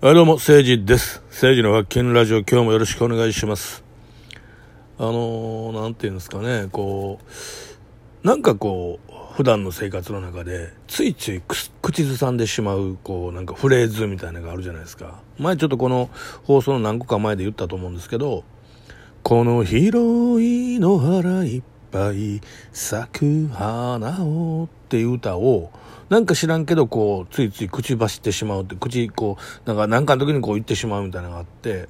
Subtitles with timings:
[0.00, 1.24] はい、どうも、誠治です。
[1.30, 3.82] 誠治の発見ラジオ、今日もよろしくお願いします。
[4.96, 7.18] あのー、なんていうんですかね、こ
[8.22, 11.42] う、なんかこう、普段の生活の中で、ついつい
[11.82, 15.20] 口ずさんでしまう、こう、なんかフレーズみたいなのがあるじゃないですか。
[15.36, 16.10] 前ちょっとこの
[16.44, 18.44] 放送の何個か前で言ったと思うんですけど、
[19.24, 22.40] この広い野原いっぱい
[22.72, 25.70] 咲く花をっていう歌を、
[26.08, 31.88] なんか知らんけど、こう、ついつい口走ってしまうって、口、こう、なんか、なんかの時にこう言ってしまうみたいなのがあって、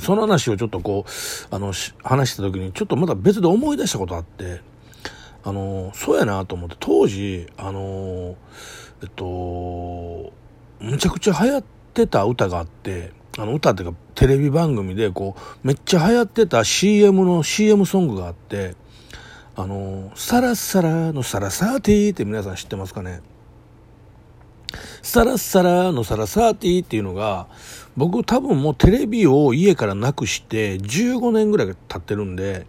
[0.00, 4.60] その話をちょっとこう、あの、話した時に、ちょっとまた別で思い出したことあって、
[5.44, 8.36] あの、そうやなと思って、当時、あの、
[9.02, 10.32] えっと、
[10.80, 11.64] むちゃくちゃ流行っ
[11.94, 18.74] てた歌があって、あの歌っていうかテレビ番組でこうめっちゃ流行ってた CM の CM ソングがあって
[19.56, 23.22] あのサラッサラのサラサーティーって皆さん知ってますかね？
[25.02, 27.46] サラッサラのサラサーティーっていうのが
[27.96, 32.66] 僕多分もうテレビを家からなくして15年ぐらい経ってるんで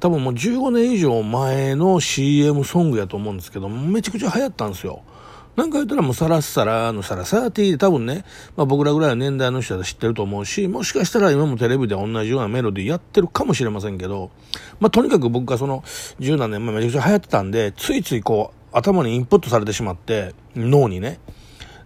[0.00, 5.02] 多分もう15年以上前の CM ソングやと思うんですけどめちゃくちゃ流行ったんですよ。
[5.60, 8.24] なんか言ったらもうサラッサラのサラサーティーで多分ね、
[8.56, 14.30] まあ、僕らぐらいの年代の人は知ってると思うし、もしかしたら今もテレビで同じようなメロディーやってるかもしれませんけど、
[14.80, 15.84] まあ、とにかく僕がその
[16.18, 21.20] 十何年前めちゃくちゃ流行ってたんで、ついついこう頭にインプットされてしまって、脳にね。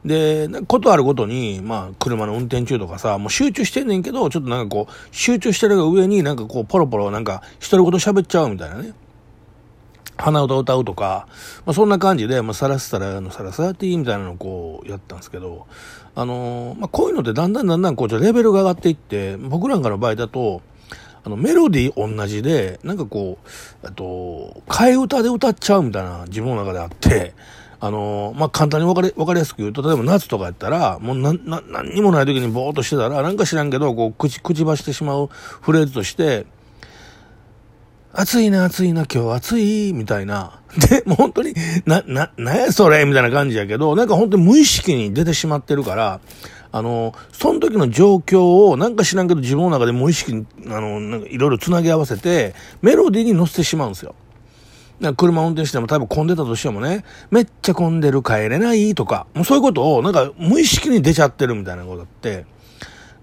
[0.04, 8.92] で、ことあるごとに、まあ、車の運転中とかさ、もう集中してんねんけど、ちょっとなんかこう、集中してるが上になんかこう、ポロポロなんか、独り言喋っちゃうみたいなね。
[10.16, 11.26] 鼻歌歌うとか、
[11.66, 15.66] まあ、そんな感じで、まあ、サラッサラのサラサーティーみたいなのをこうやったんですけど、
[16.14, 20.62] あのー、まあ、こういうのってだんだんだんだんこう、レベルが上がっていって、僕なんかの場合だと、
[21.24, 27.34] あの、メロディー同じで、なんかこう、あと、替え歌で歌っちゃうみたいな自分の中であって、
[27.80, 36.46] あのー、まあ、簡単にわかり、わかりやすく言うと、例えば夏とかやったら、もうな、な、何にもない時にぼーっとしてたら、なんか知らんけど、こう、口、口走ってしまうフレーズとして、
[38.16, 40.60] 暑いな、暑いな、今日暑い、みたいな。
[40.88, 41.52] で、もう本当に、
[41.84, 46.20] な、な、なやそれみたいな感じやけど、なんか本当に無意識に出てしまってるから、
[46.70, 54.14] あの、その時の状況を、なんか知らんけど自分の中で無意識に、あの、なんかいろいろ繋ぎ合わせて、メロディーに乗せてしまうんですよ。
[55.00, 62.46] なんか車運転しても多分混んでたとしてもね、めっちゃ混んでる帰れないとか、もうそういうことをなんか無意識に出ちゃってるみたいなことだって、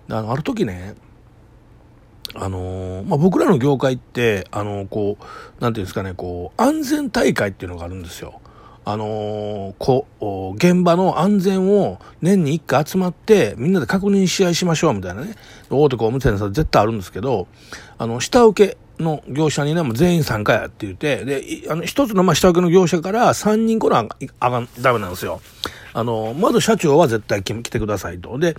[0.10, 0.96] あの、ある時ね、
[2.34, 8.42] あのー、まあ、僕らの業界って、あのー、こう、なんていうんですかね、こう、安全大会っていうのがあるんですよ。
[8.84, 15.36] あのー、こう、現場の安全を年に一回集まって、みんなで確認し合しましょうみたいなね。
[15.70, 17.48] 大手工務店さん絶対あるんですけど、
[17.98, 24.08] あの、下請けの業者にね、もう全員参加やって言って、で、あの、一つのまあ下請けの業者から三人来な
[24.40, 25.42] あがん、ダメなんですよ。
[25.94, 28.40] あの、まず社長は絶対来てくださいと。
[28.40, 28.56] で、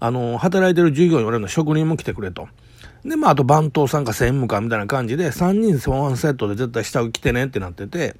[0.00, 2.48] あの、働いてる従業員、俺の職人も来てくれと。
[3.04, 8.14] で、まあ、あと番頭さんか専務かみたいな感じで、3人ワンセットで絶対下着てねってなってて、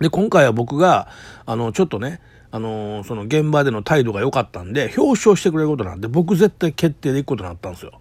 [0.00, 1.08] で、今回は僕が、
[1.44, 2.20] あの、ちょっとね、
[2.52, 7.92] あのその現場での態度が良かったんで、表彰してくれることなんで、僕絶対決定で行くことになったんですよ。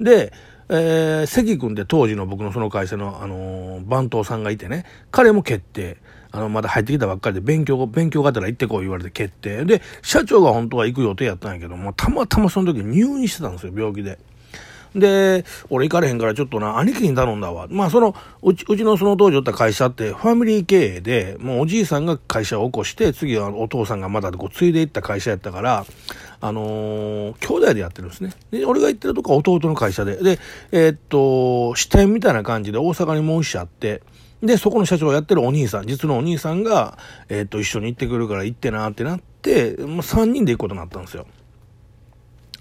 [0.00, 0.32] で、
[0.70, 5.98] えー、関君って当時の僕のその会社の、あの番頭さんがいてね、彼も決定。
[6.30, 9.64] あの、まだ入ってきたばっかりで勉強、勉強がてら行ってこう言われて決定。
[9.64, 14.18] で、社長が本当は行く予定やったんやけども、たまたまその時入院してたんですよ、病気で。
[14.94, 17.66] で、俺行かれへんからちょっとな、兄貴に頼んだわ。
[17.70, 25.86] まあその、うち、うちのその当時おった会社ってファミリー経営で、もうおじいさんが会社を起こして、次はお父さんがまだこう継いでいった会社やったから、
[26.40, 28.32] あのー、兄弟でやってるんですね。
[28.50, 30.38] で、俺が行ってるとこは弟の会社で、で、
[30.70, 34.02] えー、っと、支店みたいな感じで大阪にもう一社あって、
[34.42, 36.96] で、そこの社長やってるお兄さん、実のお兄さんが、
[37.28, 41.26] えー、っと、一緒に行ってくるから行ってなってなって、もう3人で行くことになったんですよ。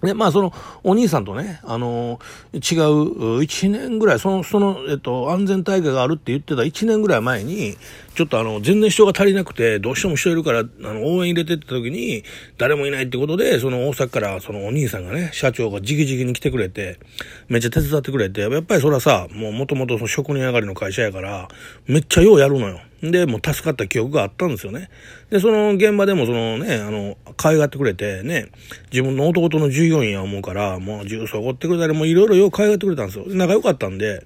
[0.01, 0.53] で、まあ、その、
[0.83, 7.75] お兄さんとね、あのー、違う、1年ぐらい、その、その、えっと、安全大会があるって言ってた1年ぐらい前に、
[8.13, 12.23] ちょっとあの、全然人が足りなくて、どうしても人いるから、あの、応援入れてった時に、
[12.59, 16.99] 誰もいないってことで、その大阪から、そのお兄さんがね、社長が直々に来てくれて、
[17.47, 21.47] めっちゃ手伝ってくれて、やっぱりそれはさ、もう元々その職人上がりの会社やから、
[21.87, 22.79] めっちゃようやるのよ。
[23.01, 24.89] で、もう助かった記憶があったんですよね。
[25.29, 28.47] で、その現場でもそのね、あの、可愛がってくれてね、
[28.91, 33.25] 自分の弟の従業員や思うから、もう重曹おごってくれたり、もういろいろよう可愛がってくれたんですよ。
[33.27, 34.25] 仲良かったんで、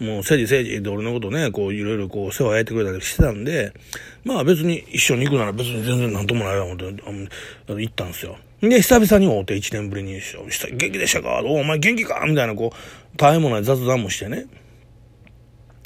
[0.00, 3.72] もう政治政治で俺のことね、こういろいろこう世話焼いてくれたりしてたんで、
[4.24, 8.36] まあ別に一緒に行くなら別に全然なんともないわ、思って、行ったんですよ。
[8.60, 11.40] で、久々に会うて1年ぶりに、元気でしたか？
[11.44, 12.24] お前元気か？
[12.26, 14.46] みたいなこう、大変もない雑談もしてね。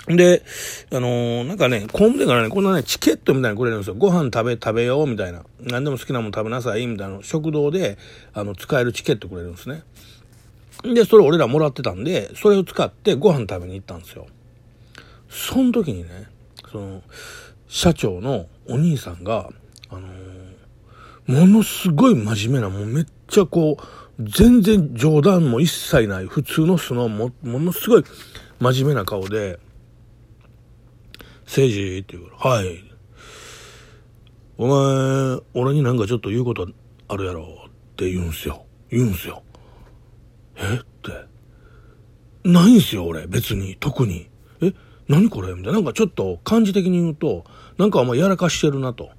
[0.08, 0.42] で、
[0.90, 3.94] あのー、なんかね、工務店からね、こんなね、チケットみたいなのくれるんですよ。
[3.94, 5.44] ご飯食べ、食べようみたいな。
[5.60, 7.18] 何でも好きなもの食べなさいみたいな。
[7.22, 7.98] 食堂で、
[8.34, 9.84] あの、使えるチケットくれるんですね。
[10.82, 14.26] で、それ俺らもらってたんで、それを使ってご飯食べに行ったんですよ。
[15.28, 16.26] その時にね、
[16.70, 17.02] その、
[17.68, 19.50] 社長のお兄さんが、
[19.88, 23.82] あのー、ものすごい真面目な、もうめっちゃこう、
[24.18, 28.04] 全然冗談も一切ない、普通の素のも、ものすごい
[28.58, 29.58] 真面目な顔で、
[31.54, 32.82] 誠治って言うから、はい。
[34.56, 36.66] お前、俺になんかちょっと言うこと
[37.08, 38.64] あるやろって言うんすよ。
[38.90, 39.42] 言うんすよ。
[40.56, 42.48] えって。
[42.48, 43.26] ないんすよ、俺。
[43.26, 43.76] 別に。
[43.78, 44.30] 特に。
[44.62, 44.72] え？
[45.08, 45.52] 何これ？
[45.52, 45.72] みたいな。
[45.72, 47.44] なんかちょっと感じ的に言うと、
[47.76, 49.10] なんかお前やらかしてるなと。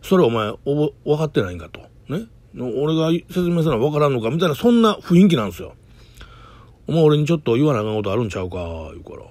[0.00, 1.80] それお前、おぼ、分かってないんかと。
[2.08, 2.26] ね？
[2.56, 4.30] 俺が説明するのは分からんのか？
[4.30, 5.74] みたいな、そんな雰囲気なんですよ。
[6.86, 8.56] お前俺にちょっと言わなあかんことあるんちゃうか？
[8.92, 9.24] 言うから。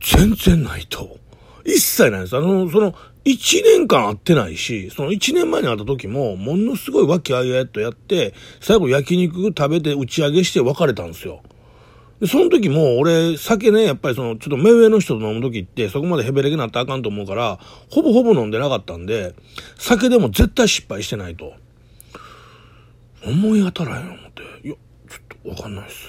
[0.00, 1.16] 全然ないと。
[1.64, 2.36] 一切ないです。
[2.36, 2.94] あの、その、
[3.24, 11.42] 一年間会ってないし、その一年前に会った時も、ものすごい和気あいあいとやって、最後焼肉食べて打ち上げして別れたんですよ。
[12.20, 17.58] で、その時も俺、酒ね、やっぱりその、ちょっと目上の人と飲む時って、そこまでヘベレケなったらあかんと思うから、
[17.90, 19.34] ほぼほぼ飲んでなかったんで、
[19.78, 21.52] 酒でも絶対失敗してないと。
[23.24, 24.66] 思い当たらへん思って。
[24.66, 24.74] いや、
[25.08, 26.08] ちょっとわかんないっす。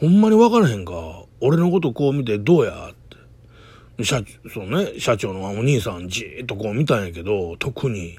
[0.00, 0.92] ほんまにわからへんか。
[1.40, 2.90] 俺のことこう見てどうや
[4.04, 4.22] 社、
[4.52, 8.18] そうね、社長のお兄さんじーっとこう見たんやけど、特に、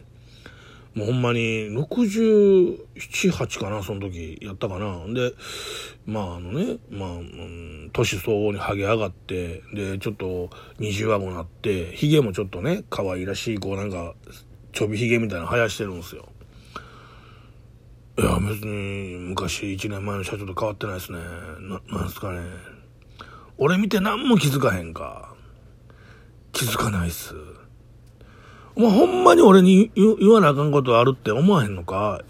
[0.96, 2.78] もうほんまに67、
[3.32, 5.06] 8かな、その時やったかな。
[5.14, 5.34] で、
[6.06, 14.14] まああのね、まあ、うん、年相応にハゲ上がって、で、ちょっと二重顎になって、髭もちょっとね、可愛らしい、こうなんか、
[14.72, 16.30] ちょび髭みたいな生やしてるんですよ。
[18.20, 21.18] いや、別に昔1年前の社長と変わってないですね。
[21.62, 22.42] な、なんすかね。
[23.58, 25.33] 俺見て何も気づかへんか。
[26.54, 27.34] 気づかないっす。
[28.76, 32.22] お前ほんまに俺に言わなあかんことあるって思わへんのか？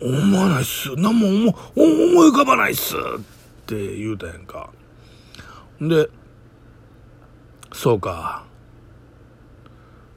[0.00, 0.94] 思わないっす。
[0.96, 2.94] 何も思思い浮かばないっす。
[2.96, 2.98] っ
[3.66, 4.70] て言うたやんか。
[5.80, 6.08] で、
[7.72, 8.46] そうか。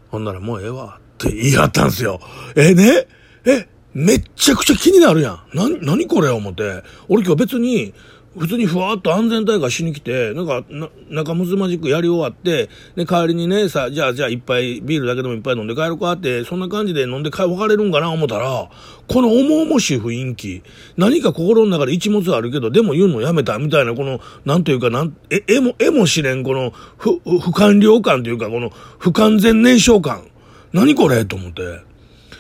[0.09, 0.99] ほんならもうええわ。
[0.99, 2.19] って言い張ったんすよ。
[2.55, 3.07] えね？
[3.45, 5.57] え、めっちゃくちゃ気になるやん。
[5.57, 6.29] な、なにこれ？
[6.29, 6.83] 思って。
[7.09, 7.93] 俺今日別に、
[8.38, 18.69] 普通にふわっと安全大会しに来て、なんか、な、仲睦まじくやり終わって、で、帰りにね、さ、じゃあ、じゃあ、いっぱい、ビールだけでもいっぱい飲んで帰るかって、そんな感じで飲んで帰、別れるんかな思ったら、
[19.07, 20.63] この重々しい雰囲気、
[20.95, 30.24] 何か心の中で一物あるけど、でも言うのやめた、みたいな、この、なんというか、なん、え、えも、えもしれん、この、不、不完了感というか、この、不完全燃焼感。
[30.72, 31.25] 何これ？
[31.25, 31.62] と思って。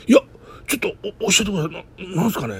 [0.07, 0.21] いや、
[0.65, 2.15] ちょっと、お、教えてください。
[2.15, 2.55] な、なんすかね？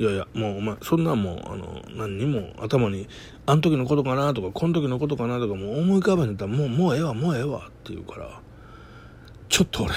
[0.00, 3.06] いやいや、もうお前、そんなんもう、あの、何にも頭に、
[3.44, 8.40] あの時のことかなとか、この時のことかなとか、もう思い浮かべんったら、もう、もうええわ、もうええわ、って言うから、
[9.50, 9.92] ちょっと俺、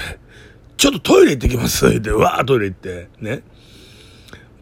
[0.76, 3.44] ちょっとトイレ行ってきます、って、わートイレ行って、ね。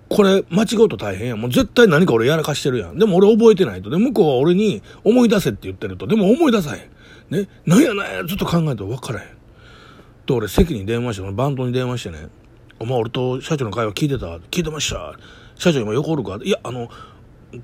[0.09, 1.37] これ、間違うと大変や。
[1.37, 2.99] もう絶対何か俺やらかしてるやん。
[3.01, 3.91] でも俺覚えてないと。
[3.91, 6.07] で、向こうは俺に思い出せって言ってると。
[6.07, 7.37] でも思い出さへん。
[7.37, 7.49] ね。
[7.67, 9.29] なんやなんや、ずっと考えて分からへん。
[10.25, 12.29] と、俺席に電話して、バンドに電話してね。
[12.83, 14.27] お前俺と社長の会話聞いてた？
[14.51, 15.15] 聞いてました
[15.55, 16.41] 社長今横おるか？
[16.43, 16.89] いや、あの、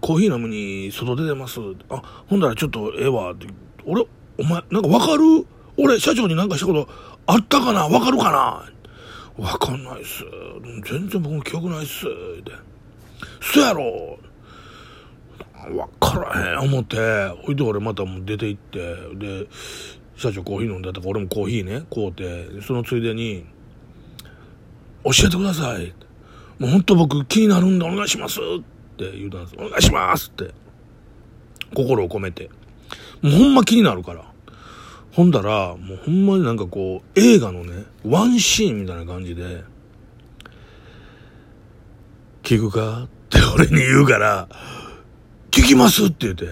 [0.00, 1.59] コーヒー飲むに外出てます。
[1.88, 3.49] あ、ほんだらちょっとええわって。
[3.85, 4.06] 俺、
[4.38, 5.44] お前、なんかわかる？
[5.76, 6.88] 俺、社長になんかしたこと
[7.26, 7.88] あったかな？
[7.88, 9.44] わかるかな？
[9.44, 10.23] わかんないっす。
[10.88, 12.06] 全然僕も記憶ないっす。
[12.06, 12.53] って。
[13.41, 14.20] そやろ？
[15.75, 16.96] わからへん思って、
[17.44, 18.79] ほいで俺またもう出て行って、
[19.17, 19.48] で、
[20.17, 23.44] 社長コーヒー飲んでたから俺もコーヒーね、買うて、そのついでに、
[25.05, 25.94] 教えてください。
[26.58, 28.43] もう本当僕気になるんでお願いしますっ
[28.96, 29.55] て言うたんです。
[29.56, 30.52] お願いしますって。
[31.74, 32.50] 心を込めて。
[33.22, 34.24] もうほんま気になるから。
[35.12, 39.64] ほんだら、もうほんまになんかこう、映画のね、ワンシーンみたいな感じで、
[42.43, 44.48] 聞くかって俺に言うから、
[45.50, 46.46] 聞きますって言って、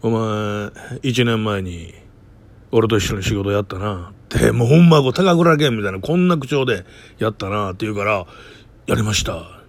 [0.00, 0.70] お前、
[1.02, 1.92] 一年前に、
[2.70, 6.84] 俺と一緒に仕事やったな。、でもうほんまこう高倉健みたいなこんな口調で
[7.18, 8.26] やったなって言うから、
[8.86, 9.62] やりました。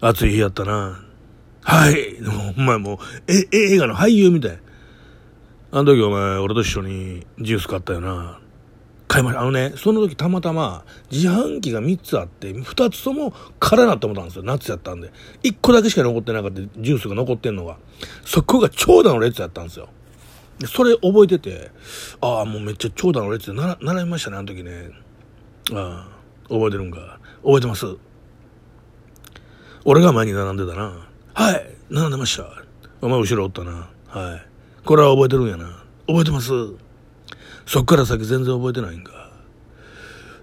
[0.00, 1.04] 暑い日やったな。
[1.62, 1.94] はい。
[1.94, 4.58] でもうほんまもう、え、映画の俳優みたい。
[5.72, 8.40] あの時お前、俺と一緒にジュース買ったよな。
[9.08, 9.40] 買いました。
[9.40, 14.44] あのね、その時たまたま自販機が3つあって、2つとも空なって思ったんですよ。
[14.44, 15.12] 夏やったんで。
[15.42, 17.78] 1個だけしか残ってなかったジュースが残ってんのが。
[18.24, 19.88] そこが長蛇の列やったんですよ。
[20.64, 21.70] それ覚えてて、
[22.20, 24.90] ああ、もうめっちゃ長蛇の列で習習いましたね、あの時ね。
[25.72, 27.18] ああ、覚えてるんか。
[27.42, 27.86] 覚えてます。
[29.84, 31.06] 俺が前に並んでたな。
[31.34, 32.62] はい、並んでました。
[33.02, 33.90] お前後ろおったな。
[34.08, 34.46] はい。
[34.84, 35.84] これは覚えてるんやな。
[36.06, 36.50] 覚えてます
[37.66, 39.30] そっから先全然覚えてないんか。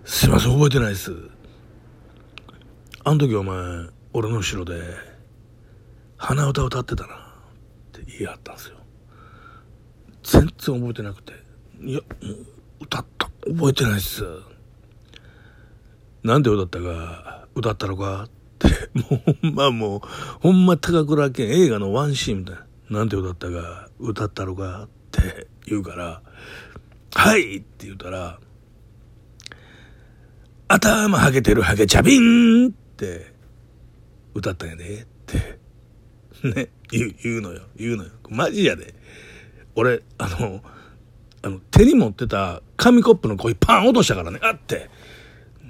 [0.05, 1.12] すいません、覚えてないっす。
[3.03, 3.55] あの時お前、
[4.13, 4.82] 俺の後ろで、
[6.17, 7.15] 鼻歌歌ってたな。
[7.15, 7.17] っ
[7.91, 8.82] て言い張ったんですよ。
[10.24, 11.34] 全然覚えてなくて。
[11.82, 12.06] いや、も
[12.82, 13.30] う歌った。
[13.48, 14.24] 覚えてないっす。
[16.24, 20.01] なんで歌ったか、歌ったのかって、もうほんまもう、
[20.39, 23.00] ほんま高倉健映画のワンシーンみたいな。
[23.00, 26.22] なんて歌ったか、歌ったのかって言うから、
[27.15, 28.39] はいって言うたら、
[30.68, 33.34] 頭はげてるハゲチャビンって
[34.34, 35.60] 歌ったんやでって、
[36.44, 38.12] ね、言う、言うのよ、言うのよ。
[38.30, 38.94] マジやで。
[39.75, 40.62] 俺、あの、
[41.42, 44.89] あの、手に持ってた紙コップのコイパン落としたからね、あって。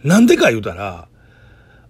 [0.03, 1.07] なんでか言うたら、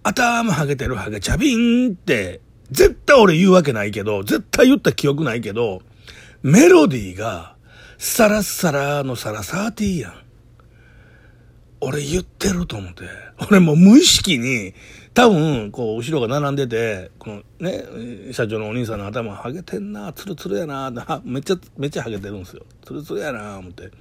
[0.04, 1.56] 頭はげてるハゲチャビ
[1.88, 2.42] ンって、
[2.72, 5.82] 絶対俺言うわけないけど、絶対言った記憶ないけど、
[6.42, 7.56] メロディーが、
[7.98, 10.23] サラッサラのサラサーティーやん。
[11.84, 13.04] 俺言ってると思って。
[13.50, 14.74] 俺もう無意識に、
[15.14, 17.84] 多分、こう、後ろが並んでて、このね、
[18.32, 20.92] 社長のお兄さんの頭ハゲてんな、ツルツルやな、
[21.24, 22.64] めっちゃ、めっちゃハゲてるんですよ。
[22.86, 23.92] ツルツルやな、思って。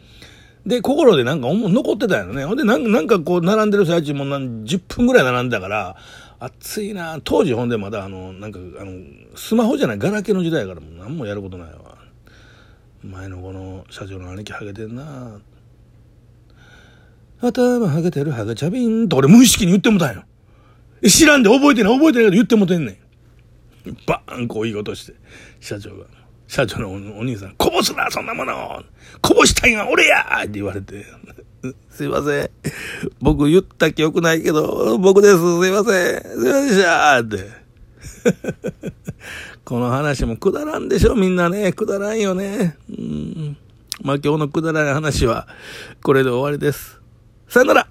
[0.65, 2.45] で、心でなんか残ってたよね。
[2.45, 5.97] ほんで、なんかこう、並んでる最中も何10分ぐらい並んでたから、
[6.39, 8.93] 暑いな当時ほんでまだあの、なんか、あの、
[9.35, 11.99] スマホじゃない、ガラケーの時代やからもう何もやることないわ。
[13.03, 15.41] 前のこの社長の兄貴ハゲてんな
[17.43, 20.23] 頭ハゲてるハゲチャビンと俺無意識に言ってもたんよ。
[21.09, 23.97] 知らんで覚えてない覚えてないけど言ってもてんねん。
[24.07, 25.15] バーンこう言いことして、
[25.61, 26.07] 社長が。
[26.47, 28.83] 社長のお兄さん、こぼすな、そんなもの
[29.23, 31.07] こぼしたいんは俺やって言われて。
[31.91, 32.51] すいません。
[33.21, 35.37] 僕言った記憶ないけど、僕です。
[35.37, 36.23] すいません。
[36.23, 37.63] すいませんでしたって。
[39.65, 41.73] この話もくだらんでしょ、みんなね。
[41.73, 42.77] くだらんよね。
[42.91, 43.57] うん。
[44.03, 45.49] まあ今日のくだらない話は、
[46.03, 47.02] これで終わりです。
[47.53, 47.87] さよなら